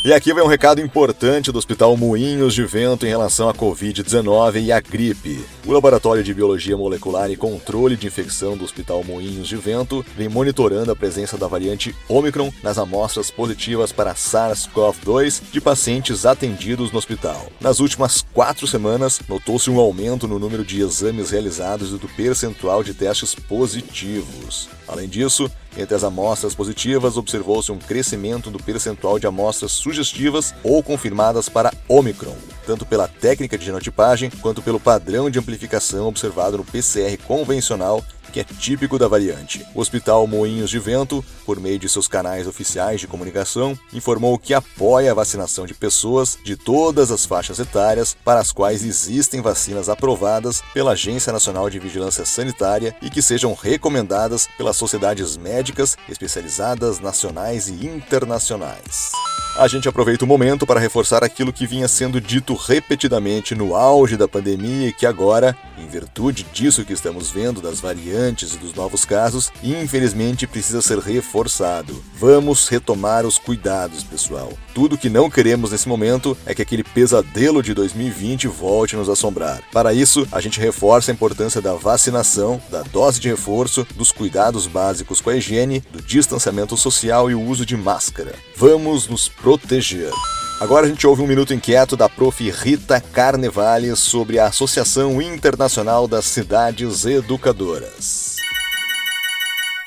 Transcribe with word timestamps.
E 0.04 0.14
aqui 0.14 0.34
vai 0.34 0.44
um 0.44 0.48
recado 0.48 0.82
importante 0.82 1.52
do 1.52 1.58
Hospital 1.58 1.96
Moinhos 1.96 2.54
de 2.54 2.64
Vento 2.66 3.06
em 3.06 3.10
relação 3.10 3.48
à 3.48 3.54
Covid-19 3.54 4.64
e 4.64 4.72
à 4.72 4.82
gripe. 4.82 5.44
O 5.66 5.72
Laboratório 5.72 6.24
de 6.24 6.34
Biologia 6.34 6.76
Molecular 6.76 7.32
e 7.32 7.38
Controle 7.38 7.96
de 7.96 8.06
Infecção 8.06 8.58
do 8.58 8.66
Hospital 8.66 9.02
Moinhos 9.04 9.48
de 9.48 9.56
Vento 9.56 10.06
vem 10.16 10.28
monitorando 10.28 10.92
a 10.92 10.96
presença 10.96 11.38
da 11.38 11.48
variante 11.48 11.96
Omicron 12.10 12.52
nas 12.62 12.78
amostras 12.78 13.32
positivas 13.32 13.94
para 13.94 14.14
SARS-CoV-2 14.14 15.42
de 15.52 15.62
pacientes 15.62 16.26
atendidos 16.26 16.92
no 16.92 16.98
hospital. 16.98 17.48
Nas 17.62 17.80
últimas 17.80 18.26
quatro 18.34 18.68
semanas, 18.68 19.22
notou-se 19.28 19.70
um 19.70 19.80
aumento 19.80 20.28
no 20.28 20.38
número 20.38 20.66
de 20.66 20.82
exames 20.82 21.32
realizados 21.32 21.92
e 21.92 21.98
do 21.98 22.10
percentual 22.10 22.84
de 22.84 22.94
testes 22.94 23.34
positivos. 23.34 24.70
Além 24.88 25.08
disso, 25.08 25.50
entre 25.78 25.96
as 25.96 26.04
amostras 26.04 26.56
positivas, 26.56 27.18
observou-se 27.18 27.72
um 27.72 27.78
crescimento 27.78 28.50
do 28.50 28.62
percentual 28.62 29.20
de 29.20 29.28
amostras 29.28 29.72
sugestivas 29.72 30.54
ou 30.64 30.82
confirmadas 30.82 31.48
para 31.48 31.72
Omicron, 31.88 32.36
tanto 32.68 32.86
pela 32.86 33.08
técnica 33.08 33.58
de 33.58 33.66
genotipagem 33.66 34.30
quanto 34.42 34.62
pelo 34.62 34.78
padrão 34.78 35.30
de 35.30 35.40
amplificação 35.40 36.06
observado 36.06 36.58
no 36.58 36.66
PCR 36.66 37.18
convencional 37.26 38.04
que 38.32 38.42
é 38.42 38.44
típico 38.44 39.00
da 39.00 39.08
variante. 39.08 39.66
O 39.74 39.80
Hospital 39.80 40.28
Moinhos 40.28 40.70
de 40.70 40.78
Vento, 40.78 41.24
por 41.46 41.62
meio 41.62 41.80
de 41.80 41.88
seus 41.88 42.10
canais 42.10 42.46
oficiais 42.46 43.00
de 43.00 43.08
comunicação, 43.08 43.80
informou 43.94 44.38
que 44.38 44.54
apoia 44.54 45.12
a 45.12 45.16
vacinação 45.16 45.66
de 45.66 45.74
pessoas 45.74 46.38
de 46.44 46.58
todas 46.58 47.10
as 47.10 47.26
faixas 47.26 47.58
etárias 47.58 48.18
para 48.26 48.42
as 48.42 48.52
quais 48.52 48.84
existem 48.84 49.42
vacinas 49.42 49.88
aprovadas 49.88 50.62
pela 50.74 50.92
Agência 50.92 51.32
Nacional 51.32 51.70
de 51.70 51.80
Vigilância 51.80 52.26
Sanitária 52.26 52.94
e 53.02 53.10
que 53.10 53.22
sejam 53.22 53.54
recomendadas 53.54 54.48
pelas 54.58 54.76
sociedades 54.76 55.38
médicas 55.38 55.98
especializadas 56.10 57.00
nacionais 57.00 57.70
e 57.70 57.88
internacionais. 57.88 59.12
A 59.58 59.68
gente 59.68 59.90
aproveita 59.90 60.24
o 60.24 60.28
momento 60.28 60.68
para 60.68 60.80
reforçar 60.80 61.24
aquilo 61.24 61.52
que 61.52 61.66
vinha 61.66 61.88
sendo 61.88 62.22
dito 62.22 62.54
repetidamente 62.54 63.56
no 63.56 63.76
auge 63.76 64.16
da 64.16 64.28
pandemia 64.28 64.90
e 64.90 64.94
que 64.94 65.04
agora, 65.04 65.58
em 65.80 65.88
virtude 65.88 66.46
disso 66.54 66.86
que 66.86 66.94
estamos 66.94 67.32
vendo 67.32 67.60
das 67.60 67.80
variantes 67.80 68.54
e 68.54 68.58
dos 68.60 68.76
novos 68.76 69.04
casos, 69.04 69.52
infelizmente 69.64 70.46
precisa 70.46 70.80
ser 70.80 71.00
reforçado. 71.00 72.04
Vamos 72.20 72.68
retomar 72.68 73.26
os 73.26 73.40
cuidados, 73.40 74.04
pessoal. 74.04 74.54
Tudo 74.76 74.98
que 74.98 75.10
não 75.10 75.28
queremos 75.28 75.72
nesse 75.72 75.90
momento 75.90 76.38
é 76.46 76.54
que 76.54 76.62
aquele 76.62 76.84
pesadelo 76.84 77.64
de 77.64 77.74
2020 77.74 78.48
volte 78.48 78.96
a 78.96 79.00
nos 79.00 79.10
assombrar. 79.10 79.64
Para 79.74 79.92
isso, 79.92 80.28
a 80.32 80.40
gente 80.40 80.60
reforça 80.60 81.10
a 81.10 81.16
importância 81.16 81.60
da 81.60 81.74
vacinação, 81.74 82.62
da 82.70 82.84
dose 82.84 83.20
de 83.20 83.28
reforço, 83.28 83.88
dos 83.96 84.12
cuidados 84.12 84.68
básicos 84.68 85.20
com 85.20 85.32
a 85.32 85.36
higiene, 85.36 85.84
do 85.92 86.00
distanciamento 86.00 86.78
social 86.78 87.32
e 87.32 87.34
o 87.34 87.42
uso 87.42 87.66
de 87.66 87.76
máscara. 87.76 88.36
Vamos 88.56 89.08
nos 89.08 89.28
proteger. 89.48 90.12
Agora 90.60 90.86
a 90.86 90.90
gente 90.90 91.08
ouve 91.08 91.22
um 91.22 91.28
minuto 91.28 91.54
inquieto 91.54 91.96
da 91.96 92.10
prof. 92.10 92.52
Rita 92.52 93.00
Carnevale 93.00 93.96
sobre 93.96 94.40
a 94.40 94.48
Associação 94.48 95.22
Internacional 95.22 96.06
das 96.06 96.26
Cidades 96.26 97.06
Educadoras. 97.06 98.37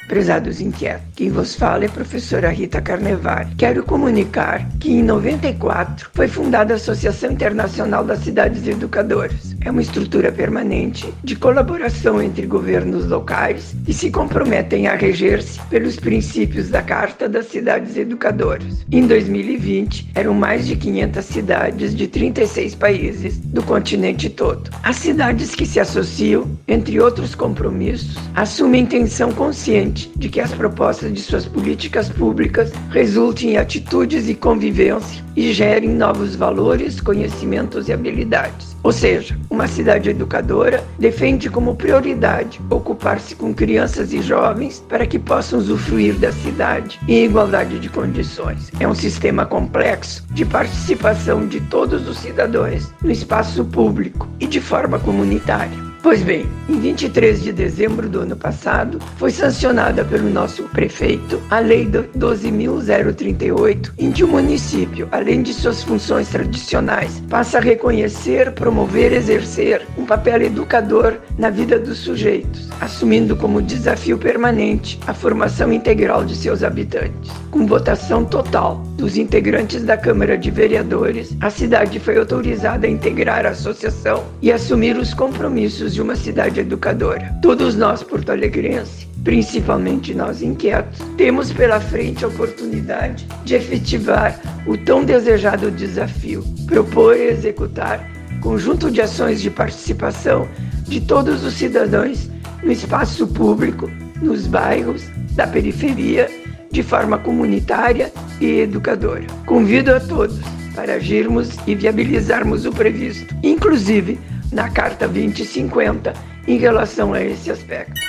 Prezados 0.09 0.61
inquietos, 0.61 1.07
quem 1.15 1.31
vos 1.31 1.55
fala 1.55 1.85
é 1.85 1.87
a 1.87 1.91
professora 1.91 2.49
Rita 2.51 2.81
Carnevale. 2.81 3.55
Quero 3.57 3.85
comunicar 3.85 4.69
que 4.81 4.91
em 4.91 5.03
94 5.03 6.11
foi 6.13 6.27
fundada 6.27 6.75
a 6.75 6.77
Associação 6.77 7.31
Internacional 7.31 8.05
das 8.05 8.21
Cidades 8.21 8.67
Educadoras. 8.67 9.55
É 9.61 9.71
uma 9.71 9.83
estrutura 9.83 10.33
permanente 10.33 11.13
de 11.23 11.37
colaboração 11.37 12.21
entre 12.21 12.47
governos 12.47 13.07
locais 13.07 13.77
e 13.87 13.93
se 13.93 14.11
comprometem 14.11 14.89
a 14.89 14.97
reger-se 14.97 15.61
pelos 15.67 15.97
princípios 15.97 16.71
da 16.71 16.83
Carta 16.83 17.29
das 17.29 17.47
Cidades 17.47 17.97
Educadoras. 17.97 18.85
Em 18.91 19.07
2020, 19.07 20.11
eram 20.15 20.35
mais 20.35 20.67
de 20.67 20.75
500 20.75 21.25
cidades 21.25 21.95
de 21.95 22.09
36 22.09 22.75
países 22.75 23.39
do 23.39 23.63
continente 23.63 24.29
todo. 24.29 24.71
As 24.83 24.97
cidades 24.97 25.55
que 25.55 25.67
se 25.67 25.79
associam, 25.79 26.51
entre 26.67 27.01
outros 27.01 27.35
compromissos, 27.35 28.17
assumem 28.35 28.83
intenção 28.83 29.31
consciente 29.33 29.90
de 29.91 30.29
que 30.29 30.41
as 30.41 30.53
propostas 30.53 31.13
de 31.13 31.21
suas 31.21 31.47
políticas 31.47 32.09
públicas 32.09 32.73
resultem 32.91 33.51
em 33.51 33.57
atitudes 33.57 34.29
e 34.29 34.35
convivência 34.35 35.25
e 35.37 35.53
gerem 35.53 35.91
novos 35.91 36.35
valores, 36.35 37.01
conhecimentos 37.01 37.89
e 37.89 37.93
habilidades. 37.93 38.77
Ou 38.83 38.93
seja, 38.93 39.39
uma 39.51 39.69
cidade 39.69 40.11
educadora 40.11 40.83
defende 40.99 41.51
como 41.51 41.77
prioridade 41.77 42.61
ocupar-se 42.71 43.37
com 43.37 43.53
crianças 43.53 44.13
e 44.13 44.23
jovens 44.23 44.85
para 44.89 45.07
que 45.07 45.19
possam 45.19 45.59
usufruir 45.59 46.15
da 46.15 46.33
cidade 46.33 46.99
em 47.07 47.25
igualdade 47.25 47.79
de 47.79 47.89
condições. 47.89 48.71
É 48.81 48.89
um 48.89 48.95
sistema 48.95 49.45
complexo 49.45 50.25
de 50.31 50.45
participação 50.45 51.47
de 51.47 51.61
todos 51.61 52.09
os 52.09 52.19
cidadãos 52.19 52.91
no 53.03 53.11
espaço 53.11 53.65
público 53.65 54.29
e 54.39 54.47
de 54.47 54.61
forma 54.61 54.99
comunitária. 54.99 55.90
Pois 56.03 56.23
bem, 56.23 56.47
em 56.67 56.81
23 56.81 57.43
de 57.43 57.53
dezembro 57.53 58.09
do 58.09 58.21
ano 58.21 58.35
passado, 58.35 58.99
foi 59.19 59.31
sancionada 59.31 60.03
pelo 60.03 60.31
nosso 60.31 60.63
prefeito 60.65 61.39
a 61.51 61.59
Lei 61.59 61.87
12.038, 61.87 63.93
em 63.99 64.11
que 64.11 64.25
o 64.25 64.29
município, 64.29 65.07
além 65.13 65.43
de 65.43 65.53
suas 65.53 65.83
funções 65.83 66.31
tradicionais, 66.31 67.23
passa 67.29 67.59
a 67.59 67.61
reconhecer, 67.61 68.53
promover 68.53 69.13
e 69.13 69.17
exercer 69.17 69.87
um 69.99 70.07
papel 70.07 70.41
educador 70.41 71.19
na 71.37 71.51
vida 71.51 71.79
dos 71.79 71.99
sujeitos, 71.99 72.71
assumindo 72.81 73.37
como 73.37 73.61
desafio 73.61 74.17
permanente 74.17 74.99
a 75.07 75.13
formação 75.13 75.71
integral 75.71 76.25
de 76.25 76.35
seus 76.35 76.63
habitantes. 76.63 77.31
Com 77.51 77.67
votação 77.67 78.25
total 78.25 78.83
dos 79.01 79.17
integrantes 79.17 79.83
da 79.83 79.97
Câmara 79.97 80.37
de 80.37 80.51
Vereadores, 80.51 81.35
a 81.41 81.49
cidade 81.49 81.99
foi 81.99 82.19
autorizada 82.19 82.87
a 82.87 82.91
integrar 82.91 83.47
a 83.47 83.51
associação 83.51 84.25
e 84.43 84.53
assumir 84.53 84.95
os 84.99 85.15
compromissos 85.15 85.95
de 85.95 86.03
uma 86.03 86.15
cidade 86.15 86.61
educadora. 86.61 87.35
Todos 87.41 87.75
nós, 87.75 88.03
porto-alegrenses, 88.03 89.09
principalmente 89.25 90.15
nós 90.15 90.43
inquietos, 90.43 90.99
temos 91.17 91.51
pela 91.51 91.81
frente 91.81 92.27
a 92.27 92.29
oportunidade 92.29 93.27
de 93.43 93.55
efetivar 93.55 94.39
o 94.67 94.77
tão 94.77 95.03
desejado 95.03 95.71
desafio, 95.71 96.45
propor 96.67 97.17
e 97.17 97.31
executar 97.31 98.07
conjunto 98.43 98.91
de 98.91 99.01
ações 99.01 99.41
de 99.41 99.51
participação 99.51 100.47
de 100.87 101.01
todos 101.01 101.43
os 101.43 101.55
cidadãos 101.55 102.29
no 102.63 102.71
espaço 102.71 103.27
público, 103.27 103.91
nos 104.21 104.47
bairros, 104.47 105.05
da 105.35 105.47
periferia, 105.47 106.29
de 106.71 106.83
forma 106.83 107.19
comunitária 107.19 108.13
e 108.41 108.61
educadora. 108.61 109.27
Convido 109.47 109.95
a 109.95 110.01
todos 110.01 110.39
para 110.75 110.95
agirmos 110.95 111.51
e 111.67 111.75
viabilizarmos 111.75 112.65
o 112.65 112.73
previsto, 112.73 113.35
inclusive 113.43 114.19
na 114.53 114.71
Carta 114.71 115.07
2050, 115.07 116.13
em 116.47 116.59
relação 116.59 117.13
a 117.13 117.23
esse 117.23 117.51
aspecto. 117.51 118.01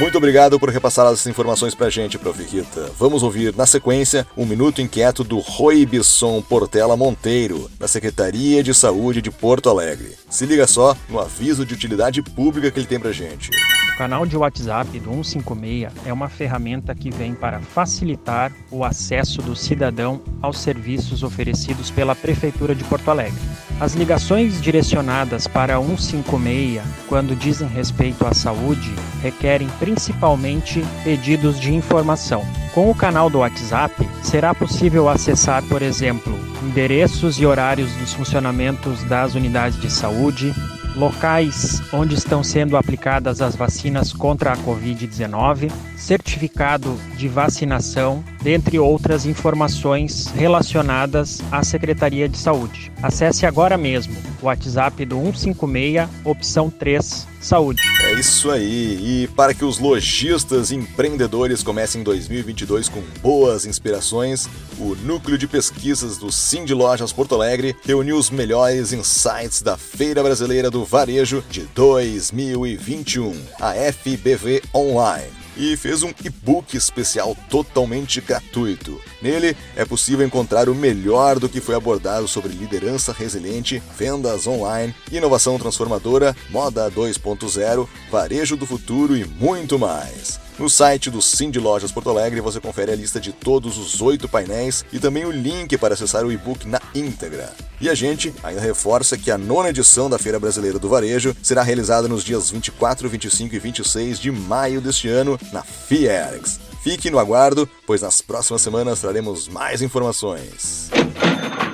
Muito 0.00 0.18
obrigado 0.18 0.58
por 0.58 0.70
repassar 0.70 1.06
as 1.06 1.24
informações 1.24 1.72
pra 1.72 1.88
gente, 1.88 2.18
Prof. 2.18 2.42
Rita. 2.42 2.90
Vamos 2.98 3.22
ouvir, 3.22 3.54
na 3.54 3.64
sequência, 3.64 4.26
um 4.36 4.44
minuto 4.44 4.82
inquieto 4.82 5.22
do 5.22 5.38
Roy 5.38 5.86
Bisson 5.86 6.42
Portela 6.42 6.96
Monteiro, 6.96 7.70
da 7.78 7.86
Secretaria 7.86 8.60
de 8.60 8.74
Saúde 8.74 9.22
de 9.22 9.30
Porto 9.30 9.70
Alegre. 9.70 10.16
Se 10.28 10.46
liga 10.46 10.66
só 10.66 10.96
no 11.08 11.20
aviso 11.20 11.64
de 11.64 11.74
utilidade 11.74 12.20
pública 12.22 12.72
que 12.72 12.80
ele 12.80 12.88
tem 12.88 12.98
pra 12.98 13.12
gente. 13.12 13.50
O 13.94 13.96
canal 13.96 14.26
de 14.26 14.36
WhatsApp 14.36 14.98
do 14.98 15.22
156 15.22 15.88
é 16.04 16.12
uma 16.12 16.28
ferramenta 16.28 16.96
que 16.96 17.12
vem 17.12 17.32
para 17.32 17.60
facilitar 17.60 18.50
o 18.68 18.84
acesso 18.84 19.40
do 19.40 19.54
cidadão 19.54 20.20
aos 20.42 20.58
serviços 20.58 21.22
oferecidos 21.22 21.92
pela 21.92 22.16
Prefeitura 22.16 22.74
de 22.74 22.82
Porto 22.82 23.08
Alegre. 23.08 23.38
As 23.78 23.94
ligações 23.94 24.60
direcionadas 24.60 25.46
para 25.46 25.80
156, 25.80 26.82
quando 27.08 27.36
dizem 27.36 27.68
respeito 27.68 28.26
à 28.26 28.34
saúde, 28.34 28.92
requerem 29.22 29.68
principalmente 29.78 30.84
pedidos 31.04 31.60
de 31.60 31.72
informação. 31.72 32.44
Com 32.74 32.90
o 32.90 32.94
canal 32.96 33.30
do 33.30 33.38
WhatsApp, 33.38 33.94
será 34.24 34.52
possível 34.52 35.08
acessar, 35.08 35.62
por 35.68 35.82
exemplo, 35.82 36.36
endereços 36.64 37.38
e 37.38 37.46
horários 37.46 37.92
dos 37.92 38.12
funcionamentos 38.12 39.04
das 39.04 39.36
unidades 39.36 39.80
de 39.80 39.88
saúde, 39.88 40.52
locais 40.94 41.82
onde 41.92 42.14
estão 42.14 42.42
sendo 42.42 42.76
aplicadas 42.76 43.40
as 43.40 43.56
vacinas 43.56 44.12
contra 44.12 44.52
a 44.52 44.56
Covid-19, 44.56 45.70
certificado 45.96 46.98
de 47.16 47.28
vacinação, 47.28 48.24
dentre 48.42 48.78
outras 48.78 49.26
informações 49.26 50.26
relacionadas 50.34 51.40
à 51.50 51.62
Secretaria 51.62 52.28
de 52.28 52.38
Saúde. 52.38 52.92
Acesse 53.02 53.46
agora 53.46 53.76
mesmo 53.76 54.14
o 54.40 54.46
WhatsApp 54.46 55.04
do 55.04 55.16
156, 55.16 56.08
opção 56.24 56.70
3, 56.70 57.26
Saúde. 57.44 57.82
É 58.04 58.12
isso 58.14 58.50
aí. 58.50 59.22
E 59.24 59.28
para 59.28 59.52
que 59.52 59.66
os 59.66 59.78
lojistas 59.78 60.72
empreendedores 60.72 61.62
comecem 61.62 62.02
2022 62.02 62.88
com 62.88 63.02
boas 63.20 63.66
inspirações, 63.66 64.48
o 64.78 64.94
Núcleo 64.94 65.36
de 65.36 65.46
Pesquisas 65.46 66.16
do 66.16 66.32
Sim 66.32 66.64
de 66.64 66.72
Lojas 66.72 67.12
Porto 67.12 67.34
Alegre 67.34 67.76
reuniu 67.84 68.16
os 68.16 68.30
melhores 68.30 68.94
insights 68.94 69.60
da 69.60 69.76
Feira 69.76 70.22
Brasileira 70.22 70.70
do 70.70 70.86
Varejo 70.86 71.44
de 71.50 71.62
2021, 71.74 73.38
a 73.60 73.74
FBV 73.92 74.62
Online 74.74 75.43
e 75.56 75.76
fez 75.76 76.02
um 76.02 76.12
e-book 76.24 76.76
especial 76.76 77.36
totalmente 77.48 78.20
gratuito. 78.20 79.00
Nele 79.20 79.56
é 79.76 79.84
possível 79.84 80.26
encontrar 80.26 80.68
o 80.68 80.74
melhor 80.74 81.38
do 81.38 81.48
que 81.48 81.60
foi 81.60 81.74
abordado 81.74 82.28
sobre 82.28 82.52
liderança 82.52 83.12
resiliente, 83.12 83.82
vendas 83.96 84.46
online, 84.46 84.94
inovação 85.10 85.58
transformadora, 85.58 86.36
moda 86.50 86.90
2.0, 86.90 87.88
varejo 88.10 88.56
do 88.56 88.66
futuro 88.66 89.16
e 89.16 89.24
muito 89.24 89.78
mais. 89.78 90.43
No 90.56 90.70
site 90.70 91.10
do 91.10 91.18
de 91.50 91.58
Lojas 91.58 91.90
Porto 91.90 92.10
Alegre 92.10 92.40
você 92.40 92.60
confere 92.60 92.92
a 92.92 92.94
lista 92.94 93.18
de 93.18 93.32
todos 93.32 93.76
os 93.76 94.00
oito 94.00 94.28
painéis 94.28 94.84
e 94.92 95.00
também 95.00 95.24
o 95.24 95.30
link 95.32 95.76
para 95.76 95.94
acessar 95.94 96.24
o 96.24 96.30
e-book 96.30 96.68
na 96.68 96.80
íntegra. 96.94 97.52
E 97.80 97.90
a 97.90 97.94
gente 97.94 98.32
ainda 98.40 98.60
reforça 98.60 99.18
que 99.18 99.32
a 99.32 99.38
nona 99.38 99.70
edição 99.70 100.08
da 100.08 100.16
Feira 100.16 100.38
Brasileira 100.38 100.78
do 100.78 100.88
Varejo 100.88 101.34
será 101.42 101.62
realizada 101.62 102.06
nos 102.06 102.22
dias 102.22 102.50
24, 102.50 103.08
25 103.08 103.54
e 103.54 103.58
26 103.58 104.20
de 104.20 104.30
maio 104.30 104.80
deste 104.80 105.08
ano 105.08 105.38
na 105.52 105.62
Fiergs. 105.62 106.60
Fique 106.84 107.10
no 107.10 107.18
aguardo, 107.18 107.68
pois 107.84 108.02
nas 108.02 108.20
próximas 108.20 108.62
semanas 108.62 109.00
traremos 109.00 109.48
mais 109.48 109.82
informações. 109.82 110.90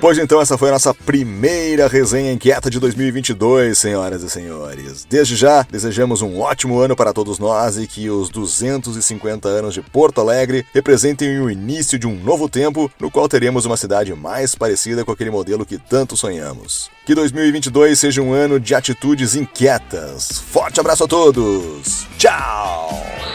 Pois 0.01 0.17
então, 0.17 0.41
essa 0.41 0.57
foi 0.57 0.69
a 0.69 0.71
nossa 0.71 0.95
primeira 0.95 1.87
resenha 1.87 2.33
inquieta 2.33 2.71
de 2.71 2.79
2022, 2.79 3.77
senhoras 3.77 4.23
e 4.23 4.29
senhores. 4.31 5.05
Desde 5.07 5.35
já, 5.35 5.61
desejamos 5.61 6.23
um 6.23 6.39
ótimo 6.39 6.79
ano 6.79 6.95
para 6.95 7.13
todos 7.13 7.37
nós 7.37 7.77
e 7.77 7.85
que 7.85 8.09
os 8.09 8.27
250 8.29 9.47
anos 9.47 9.75
de 9.75 9.81
Porto 9.83 10.19
Alegre 10.19 10.65
representem 10.73 11.39
o 11.39 11.51
início 11.51 11.99
de 11.99 12.07
um 12.07 12.15
novo 12.15 12.49
tempo 12.49 12.91
no 12.99 13.11
qual 13.11 13.29
teremos 13.29 13.63
uma 13.63 13.77
cidade 13.77 14.11
mais 14.15 14.55
parecida 14.55 15.05
com 15.05 15.11
aquele 15.11 15.29
modelo 15.29 15.67
que 15.67 15.77
tanto 15.77 16.17
sonhamos. 16.17 16.89
Que 17.05 17.13
2022 17.13 17.99
seja 17.99 18.23
um 18.23 18.33
ano 18.33 18.59
de 18.59 18.73
atitudes 18.73 19.35
inquietas. 19.35 20.41
Forte 20.49 20.79
abraço 20.79 21.03
a 21.03 21.07
todos! 21.07 22.07
Tchau! 22.17 23.30